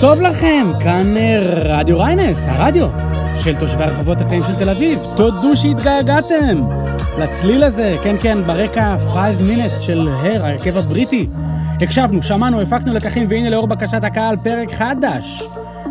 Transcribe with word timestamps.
טוב 0.00 0.20
לכם, 0.20 0.66
כאן 0.80 1.16
אה, 1.16 1.38
רדיו 1.54 1.98
ריינס, 1.98 2.46
הרדיו 2.48 2.88
של 3.38 3.54
תושבי 3.58 3.84
הרחובות 3.84 4.20
הקטנים 4.20 4.44
של 4.44 4.54
תל 4.54 4.70
אביב. 4.70 4.98
תודו 5.16 5.56
שהתגעגעתם 5.56 6.62
לצליל 7.18 7.64
הזה, 7.64 7.96
כן 8.02 8.16
כן, 8.22 8.38
ברקע 8.46 8.96
5 9.12 9.36
minutes 9.40 9.80
של 9.80 10.08
Her, 10.08 10.44
ההרכב 10.44 10.76
הבריטי. 10.76 11.26
הקשבנו, 11.80 12.22
שמענו, 12.22 12.60
הפקנו 12.60 12.94
לקחים, 12.94 13.26
והנה 13.30 13.50
לאור 13.50 13.66
בקשת 13.66 14.04
הקהל 14.04 14.36
פרק 14.36 14.70
חדש, 14.72 15.42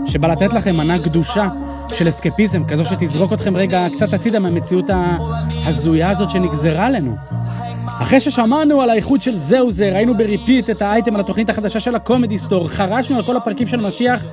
שבא 0.07 0.27
לתת 0.27 0.53
לכם 0.53 0.77
מנה 0.77 0.97
גדושה 0.97 1.47
של 1.89 2.09
אסקפיזם, 2.09 2.63
כזו 2.67 2.85
שתזרוק 2.85 3.33
אתכם 3.33 3.57
רגע 3.57 3.87
קצת 3.93 4.13
הצידה 4.13 4.39
מהמציאות 4.39 4.85
ההזויה 5.65 6.09
הזאת 6.09 6.29
שנגזרה 6.29 6.85
עלינו. 6.85 7.15
אחרי 7.87 8.19
ששמענו 8.19 8.81
על 8.81 8.89
האיכות 8.89 9.21
של 9.21 9.35
זהו 9.35 9.71
זה, 9.71 9.89
ראינו 9.89 10.17
ב 10.17 10.25
repeat 10.25 10.69
את 10.69 10.81
האייטם 10.81 11.15
על 11.15 11.21
התוכנית 11.21 11.49
החדשה 11.49 11.79
של 11.79 11.95
הקומדי 11.95 12.37
סטור, 12.37 12.67
חרשנו 12.67 13.15
על 13.15 13.25
כל 13.25 13.37
הפרקים 13.37 13.67
של 13.67 13.81
משיח, 13.81 14.23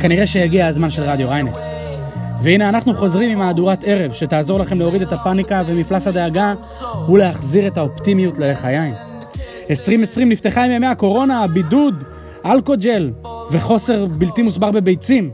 כנראה 0.00 0.26
שהגיע 0.26 0.66
הזמן 0.66 0.90
של 0.90 1.02
רדיו 1.02 1.28
ריינס. 1.28 1.84
והנה 2.42 2.68
אנחנו 2.68 2.94
חוזרים 2.94 3.30
עם 3.30 3.38
מהדורת 3.38 3.78
ערב, 3.84 4.12
שתעזור 4.12 4.60
לכם 4.60 4.78
להוריד 4.78 5.02
את 5.02 5.12
הפאניקה 5.12 5.62
ומפלס 5.66 6.06
הדאגה 6.06 6.54
ולהחזיר 7.08 7.66
את 7.66 7.76
האופטימיות 7.76 8.38
ללחיים. 8.38 8.94
2020 9.70 10.28
נפתחה 10.28 10.64
עם 10.64 10.70
ימי 10.70 10.86
הקורונה, 10.86 11.44
הבידוד, 11.44 12.04
אלכוג'ל 12.46 13.10
וחוסר 13.50 14.06
בלתי 14.06 14.42
מוסבר 14.42 14.70
בביצים. 14.70 15.30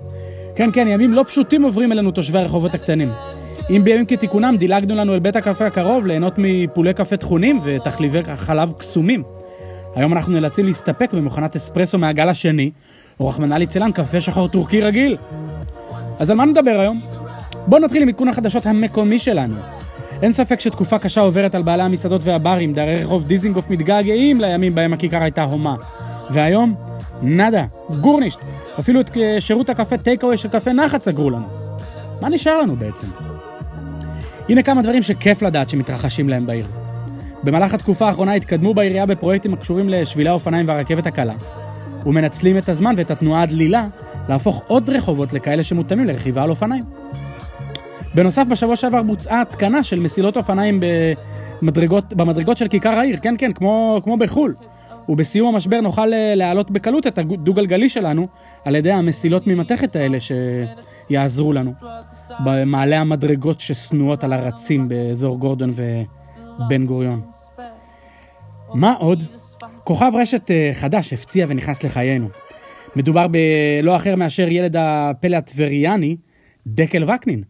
כן, 0.56 0.70
כן, 0.72 0.88
ימים 0.88 1.14
לא 1.14 1.24
פשוטים 1.28 1.62
עוברים 1.62 1.92
אלינו 1.92 2.10
תושבי 2.10 2.38
הרחובות 2.38 2.74
הקטנים. 2.74 3.08
אם 3.70 3.84
בימים 3.84 4.06
כתיקונם 4.06 4.56
דילגנו 4.58 4.94
לנו 4.94 5.14
אל 5.14 5.18
בית 5.18 5.36
הקפה 5.36 5.66
הקרוב 5.66 6.06
ליהנות 6.06 6.34
מפולי 6.38 6.94
קפה 6.94 7.16
טחונים 7.16 7.60
ותחליבי 7.64 8.22
חלב 8.36 8.72
קסומים. 8.78 9.22
היום 9.94 10.12
אנחנו 10.12 10.32
נאלצים 10.32 10.66
להסתפק 10.66 11.12
במכונת 11.12 11.56
אספרסו 11.56 11.98
מהגל 11.98 12.28
השני, 12.28 12.70
או 13.20 13.28
רחמנא 13.28 13.54
ליצלן 13.54 13.92
קפה 13.92 14.20
שחור 14.20 14.48
טורקי 14.48 14.80
רגיל. 14.80 15.16
אז 16.18 16.30
על 16.30 16.36
מה 16.36 16.44
נדבר 16.44 16.80
היום? 16.80 17.00
בואו 17.66 17.80
נתחיל 17.80 18.02
עם 18.02 18.08
עדכון 18.08 18.28
החדשות 18.28 18.66
המקומי 18.66 19.18
שלנו. 19.18 19.56
אין 20.22 20.32
ספק 20.32 20.60
שתקופה 20.60 20.98
קשה 20.98 21.20
עוברת 21.20 21.54
על 21.54 21.62
בעלי 21.62 21.82
המסעדות 21.82 22.20
והברים, 22.24 22.74
דיירי 22.74 23.02
רחוב 23.04 23.24
דיזינגוף 23.26 23.70
מתגעגעים 23.70 24.40
לימים 24.40 24.74
בהם 24.74 24.92
הכיכר 24.92 25.22
הייתה 25.22 25.42
הומה. 25.42 25.74
והיום, 26.30 26.74
nada, 27.22 27.64
גאָרנישט, 28.00 28.38
אפילו 28.80 29.00
את 29.00 29.10
שירות 29.38 29.70
הקפה 29.70 29.98
take 29.98 30.17
away 30.17 30.36
של 30.36 30.48
קפה 30.48 30.72
נחת 30.72 31.02
סגרו 31.02 31.30
לנו. 31.30 31.46
מה 32.22 32.28
נשאר 32.28 32.60
לנו 32.60 32.76
בעצם? 32.76 33.06
הנה 34.48 34.62
כמה 34.62 34.82
דברים 34.82 35.02
שכיף 35.02 35.42
לדעת 35.42 35.70
שמתרחשים 35.70 36.28
להם 36.28 36.46
בעיר. 36.46 36.66
במהלך 37.42 37.74
התקופה 37.74 38.06
האחרונה 38.06 38.34
התקדמו 38.34 38.74
בעירייה 38.74 39.06
בפרויקטים 39.06 39.54
הקשורים 39.54 39.88
לשבילי 39.88 40.28
האופניים 40.28 40.68
והרכבת 40.68 41.06
הקלה, 41.06 41.34
ומנצלים 42.06 42.58
את 42.58 42.68
הזמן 42.68 42.94
ואת 42.96 43.10
התנועה 43.10 43.42
הדלילה 43.42 43.86
להפוך 44.28 44.62
עוד 44.66 44.90
רחובות 44.90 45.32
לכאלה 45.32 45.62
שמותאמים 45.62 46.06
לרכיבה 46.06 46.42
על 46.42 46.50
אופניים. 46.50 46.84
בנוסף, 48.14 48.44
בשבוע 48.50 48.76
שעבר 48.76 49.02
בוצעה 49.02 49.42
התקנה 49.42 49.82
של 49.82 50.00
מסילות 50.00 50.36
אופניים 50.36 50.80
במדרגות, 51.62 52.12
במדרגות 52.12 52.56
של 52.56 52.68
כיכר 52.68 52.98
העיר, 52.98 53.16
כן 53.22 53.34
כן, 53.38 53.52
כמו, 53.52 54.00
כמו 54.04 54.16
בחו"ל. 54.16 54.54
ובסיום 55.08 55.54
המשבר 55.54 55.80
נוכל 55.80 56.12
אה, 56.12 56.34
להעלות 56.34 56.70
בקלות 56.70 57.06
את 57.06 57.18
הדו-גלגלי 57.18 57.88
שלנו 57.88 58.28
על 58.64 58.74
ידי 58.76 58.92
המסילות 58.92 59.46
ממתכת 59.46 59.96
האלה 59.96 60.18
שיעזרו 60.20 61.52
לנו 61.52 61.72
במעלה 62.44 63.00
המדרגות 63.00 63.60
ששנואות 63.60 64.24
על 64.24 64.32
הרצים 64.32 64.88
באזור 64.88 65.38
גורדון 65.38 65.70
ובן 65.70 66.86
גוריון. 66.86 67.20
מה 68.74 68.92
עוד? 68.92 69.24
כוכב 69.84 70.12
רשת 70.14 70.50
אה, 70.50 70.70
חדש 70.74 71.12
הפציע 71.12 71.46
ונכנס 71.48 71.82
לחיינו. 71.82 72.28
מדובר 72.96 73.26
בלא 73.28 73.96
אחר 73.96 74.16
מאשר 74.16 74.48
ילד 74.48 74.76
הפלא 74.78 75.36
הטבריאני, 75.36 76.16
דקל 76.66 77.10
וקנין. 77.10 77.42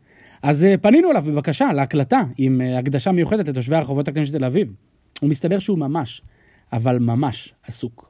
אז 0.42 0.64
אה, 0.64 0.74
פנינו 0.76 1.10
אליו 1.10 1.22
בבקשה 1.26 1.72
להקלטה 1.72 2.22
עם 2.36 2.60
הקדשה 2.78 3.12
מיוחדת 3.12 3.48
לתושבי 3.48 3.76
הרחובות 3.76 4.08
של 4.24 4.38
תל 4.38 4.44
אביב. 4.44 4.68
ומסתבר 5.22 5.58
שהוא 5.58 5.78
ממש, 5.78 6.22
אבל 6.72 6.98
ממש 7.00 7.52
עסוק. 7.62 8.04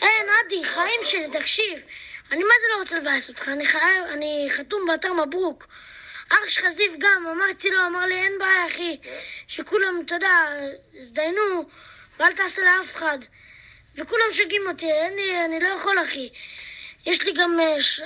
היי, 0.00 0.10
נדי, 0.46 0.64
חיים 0.64 1.00
שלי, 1.04 1.40
תקשיב. 1.40 1.78
אני 2.30 2.42
מה 2.42 2.54
זה 2.62 2.66
לא 2.72 2.80
רוצה 2.80 2.98
לבאס 2.98 3.28
אותך, 3.28 3.48
אני, 3.48 3.66
חייב, 3.66 4.04
אני 4.12 4.46
חתום 4.50 4.86
באתר 4.86 5.12
מברוק. 5.12 5.66
אח 6.28 6.48
שלך 6.48 6.68
זיו 6.68 6.92
גם, 6.98 7.26
אמרתי 7.26 7.70
לו, 7.70 7.86
אמר 7.86 8.06
לי, 8.06 8.14
אין 8.14 8.32
בעיה, 8.38 8.66
אחי. 8.66 8.96
שכולם, 9.46 10.02
אתה 10.06 10.14
יודע, 10.14 10.48
הזדיינו, 10.94 11.68
ואל 12.18 12.32
תעשה 12.32 12.62
לאף 12.62 12.94
אחד. 12.94 13.18
וכולם 13.94 14.32
שוגעים 14.32 14.62
אותי, 14.68 14.86
לי, 15.16 15.44
אני 15.44 15.60
לא 15.60 15.68
יכול, 15.68 15.96
אחי. 16.02 16.28
יש 17.06 17.22
לי 17.22 17.32
גם 17.32 17.58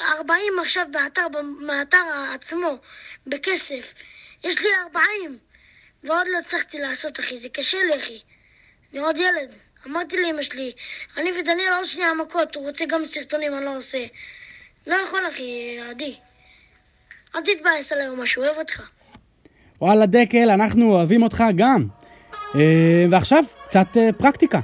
40 0.02 0.58
עכשיו 0.60 0.86
באתר, 0.90 1.26
מהאתר 1.58 2.02
עצמו, 2.34 2.78
בכסף. 3.26 3.94
יש 4.44 4.58
לי 4.58 4.68
40, 4.82 5.38
ועוד 6.04 6.26
לא 6.32 6.38
הצלחתי 6.38 6.78
לעשות, 6.78 7.20
אחי, 7.20 7.40
זה 7.40 7.48
קשה 7.48 7.82
לי, 7.82 7.96
אחי. 7.96 8.20
אני 8.92 9.00
עוד 9.00 9.16
ילד. 9.16 9.50
אמרתי 9.86 10.16
לאמא 10.16 10.42
שלי, 10.42 10.72
אני 11.16 11.30
ודניאל 11.41 11.72
עוד 11.76 11.84
שנייה 11.84 12.08
מכות, 12.14 12.54
הוא 12.54 12.66
רוצה 12.66 12.84
גם 12.88 13.04
סרטונים, 13.04 13.56
אני 13.56 13.64
לא 13.64 13.76
עושה. 13.76 13.98
לא 14.86 14.94
יכול, 15.06 15.20
אחי, 15.28 15.78
עדי. 15.91 16.14
אל 17.36 17.41
תתבאס 17.41 17.92
עליי 17.92 18.08
או 18.08 18.16
משהו, 18.16 18.42
אוהב 18.42 18.58
אותך. 18.58 18.91
וואלה, 19.81 20.06
דקל, 20.06 20.50
אנחנו 20.50 20.92
אוהבים 20.92 21.22
אותך 21.22 21.44
גם. 21.56 21.86
אה, 22.54 23.06
ועכשיו, 23.10 23.44
קצת 23.69 23.97
אה, 23.97 24.12
פרקטיקה. 24.12 24.60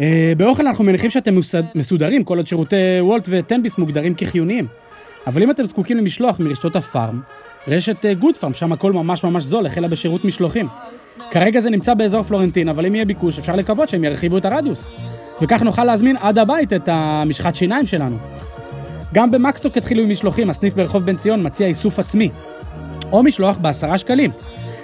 אה, 0.00 0.32
באוכל 0.36 0.66
אנחנו 0.66 0.84
מניחים 0.84 1.10
שאתם 1.10 1.34
מסודרים, 1.74 2.24
כל 2.24 2.36
עוד 2.36 2.46
שירותי 2.46 3.00
וולט 3.00 3.24
וטנביס 3.28 3.78
מוגדרים 3.78 4.14
כחיוניים. 4.14 4.66
אבל 5.26 5.42
אם 5.42 5.50
אתם 5.50 5.66
זקוקים 5.66 5.96
למשלוח 5.96 6.40
מרשתות 6.40 6.76
הפארם, 6.76 7.20
רשת 7.68 8.06
גוד 8.18 8.36
פארם, 8.36 8.54
שם 8.54 8.72
הכל 8.72 8.92
ממש 8.92 9.24
ממש 9.24 9.42
זול, 9.42 9.66
החלה 9.66 9.88
בשירות 9.88 10.24
משלוחים. 10.24 10.66
כרגע 11.30 11.60
זה 11.60 11.70
נמצא 11.70 11.94
באזור 11.94 12.22
פלורנטין, 12.22 12.68
אבל 12.68 12.86
אם 12.86 12.94
יהיה 12.94 13.04
ביקוש 13.04 13.38
אפשר 13.38 13.56
לקוות 13.56 13.88
שהם 13.88 14.04
ירחיבו 14.04 14.38
את 14.38 14.44
הרדיוס. 14.44 14.90
וכך 15.42 15.62
נוכל 15.62 15.84
להזמין 15.84 16.16
עד 16.20 16.38
הבית 16.38 16.72
את 16.72 16.88
המשחת 16.92 17.54
שיניים 17.54 17.86
שלנו. 17.86 18.16
גם 19.14 19.30
במקסטוק 19.30 19.76
התחילו 19.76 20.02
עם 20.02 20.10
משלוחים, 20.10 20.50
הסניף 20.50 20.74
ברחוב 20.74 21.04
בן 21.04 21.16
ציון 21.16 21.46
מציע 21.46 21.66
איסוף 21.66 21.98
עצמי. 21.98 22.30
או 23.12 23.22
משלוח 23.22 23.56
בעשרה 23.56 23.98
שקלים. 23.98 24.30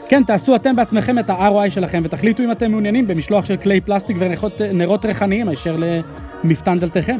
כן, 0.08 0.22
תעשו 0.24 0.56
אתם 0.56 0.76
בעצמכם 0.76 1.18
את 1.18 1.30
ה-ROI 1.30 1.70
שלכם 1.70 2.02
ותחליטו 2.04 2.42
אם 2.42 2.52
אתם 2.52 2.70
מעוניינים 2.70 3.06
במשלוח 3.06 3.44
של 3.44 3.56
כלי 3.56 3.80
פלסטיק 3.80 4.16
ונרות 4.60 5.04
ריחניים 5.04 5.48
הישר 5.48 5.76
למפתן 6.44 6.78
דלתיכם. 6.78 7.18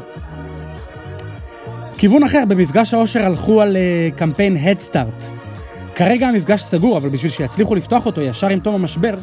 כיוון 1.98 2.22
אחר, 2.22 2.42
במפגש 2.48 2.94
העושר 2.94 3.26
הלכו 3.26 3.60
על 3.62 3.76
uh, 3.76 4.18
קמפיין 4.18 4.56
Head 4.56 4.90
Start. 4.90 5.45
כרגע 5.96 6.28
המפגש 6.28 6.62
סגור, 6.62 6.98
אבל 6.98 7.08
בשביל 7.08 7.30
שיצליחו 7.30 7.74
לפתוח 7.74 8.06
אותו 8.06 8.20
ישר 8.20 8.48
עם 8.48 8.60
תום 8.60 8.74
המשבר, 8.74 9.14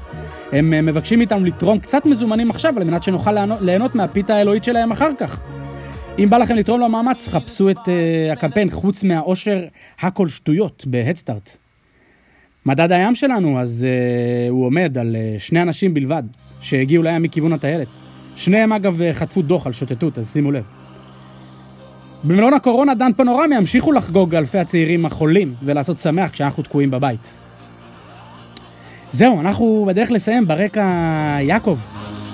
הם 0.52 0.74
אה, 0.74 0.82
מבקשים 0.82 1.20
מאיתנו 1.20 1.46
לתרום 1.46 1.80
קצת 1.80 2.06
מזומנים 2.06 2.50
עכשיו, 2.50 2.74
על 2.78 2.84
מנת 2.84 3.04
שנוכל 3.04 3.32
ליהנות 3.62 3.96
מהפיתה 3.96 4.36
האלוהית 4.36 4.64
שלהם 4.64 4.92
אחר 4.92 5.10
כך. 5.20 5.42
אם 6.20 6.30
בא 6.30 6.38
לכם 6.38 6.56
לתרום 6.56 6.82
למאמץ, 6.82 7.28
חפשו 7.28 7.70
את 7.70 7.78
uh, 7.78 7.90
הקמפיין 8.32 8.70
חוץ 8.70 9.04
מהאושר 9.04 9.64
הכל 10.00 10.28
שטויות 10.28 10.84
בהדסטארט. 10.88 11.58
מדד 12.66 12.92
הים 12.92 13.16
שלנו, 13.16 13.60
אז 13.60 13.86
uh, 13.86 14.52
הוא 14.52 14.66
עומד 14.66 14.98
על 14.98 15.16
uh, 15.16 15.40
שני 15.40 15.62
אנשים 15.62 15.94
בלבד 15.94 16.24
שהגיעו 16.62 17.04
לים 17.04 17.24
מכיוון 17.24 17.54
הטיילת. 17.54 17.88
שניהם 18.36 18.74
אגב 18.74 19.02
חטפו 19.14 19.42
דוח 19.42 19.68
על 19.68 19.74
שוטטות, 19.74 20.18
אז 20.18 20.34
שימו 20.34 20.52
לב. 20.52 20.83
במלון 22.24 22.54
הקורונה 22.54 22.96
דן 22.96 23.14
פנורמי 23.14 23.56
ימשיכו 23.56 23.92
לחגוג 23.92 24.36
אלפי 24.36 24.58
הצעירים 24.58 25.06
החולים 25.06 25.54
ולעשות 25.64 26.00
שמח 26.00 26.30
כשאנחנו 26.30 26.64
תקועים 26.64 26.92
בבית. 26.92 27.28
זהו, 29.10 29.42
אנחנו 29.42 29.86
בדרך 29.88 30.12
לסיים 30.12 30.48
ברקע 30.48 30.88
יעקב 31.42 31.78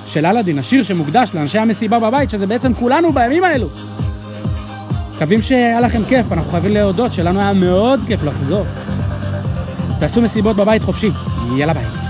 של 0.07 0.25
אלאדין, 0.25 0.59
השיר 0.59 0.83
שמוקדש 0.83 1.29
לאנשי 1.33 1.59
המסיבה 1.59 1.99
בבית, 1.99 2.29
שזה 2.29 2.47
בעצם 2.47 2.73
כולנו 2.73 3.11
בימים 3.13 3.43
האלו. 3.43 3.67
מקווים 5.15 5.41
שהיה 5.41 5.79
לכם 5.79 6.01
כיף, 6.09 6.31
אנחנו 6.31 6.51
חייבים 6.51 6.71
להודות 6.71 7.13
שלנו 7.13 7.39
היה 7.39 7.53
מאוד 7.53 7.99
כיף 8.07 8.23
לחזור. 8.23 8.65
תעשו 9.99 10.21
מסיבות 10.21 10.55
בבית 10.55 10.83
חופשי, 10.83 11.09
יאללה 11.57 11.73
ביי. 11.73 12.08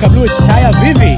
קבלו 0.00 0.24
את 0.24 0.30
שי 0.46 0.68
אביבי. 0.68 1.16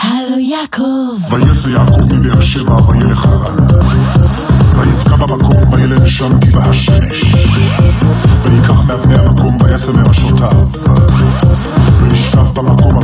הלו 0.00 0.38
יעקב. 0.38 1.34
ויצא 1.34 1.68
יעקב 1.68 2.14
מבאר 2.14 2.40
שבע 2.40 2.76
וילך 2.88 3.26
הרן. 3.26 3.66
ויבקע 4.76 5.16
במקום 5.16 5.72
וילד 5.72 6.06
שם 6.06 6.40
כי 6.40 6.50
בהשמש. 6.50 7.34
ויקח 8.44 8.80
מאבני 8.86 9.14
המקום 9.14 9.58
ויסמר 9.62 10.02
מראשותיו. 10.02 10.66
וישכח 12.00 12.50
במקום 12.50 13.01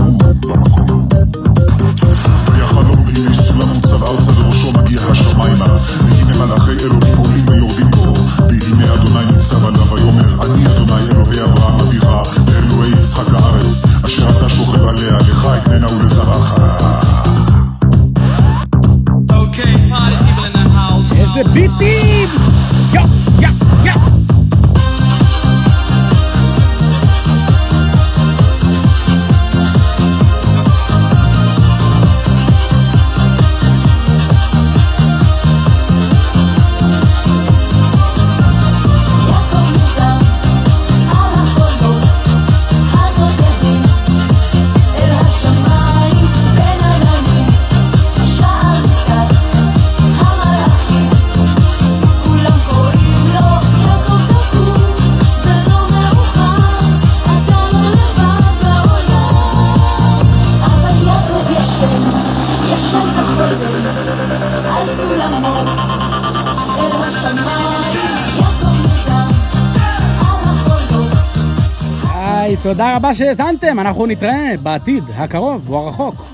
תודה 72.62 72.96
רבה 72.96 73.14
שהאזנתם, 73.14 73.80
אנחנו 73.80 74.06
נתראה 74.06 74.54
בעתיד 74.62 75.04
הקרוב 75.14 75.70
או 75.70 75.78
הרחוק. 75.78 76.24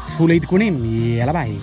צפו 0.00 0.26
לעדכונים, 0.26 0.84
יאללה 1.18 1.32
ביי. 1.32 1.56